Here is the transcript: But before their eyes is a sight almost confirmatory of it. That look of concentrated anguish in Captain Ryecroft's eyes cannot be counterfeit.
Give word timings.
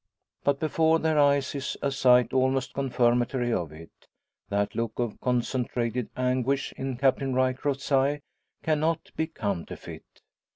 But 0.43 0.59
before 0.59 0.97
their 0.97 1.19
eyes 1.19 1.53
is 1.53 1.77
a 1.83 1.91
sight 1.91 2.33
almost 2.33 2.73
confirmatory 2.73 3.53
of 3.53 3.71
it. 3.71 3.91
That 4.49 4.73
look 4.73 4.93
of 4.97 5.21
concentrated 5.21 6.09
anguish 6.17 6.71
in 6.75 6.97
Captain 6.97 7.35
Ryecroft's 7.35 7.91
eyes 7.91 8.21
cannot 8.63 9.11
be 9.15 9.27
counterfeit. 9.27 10.23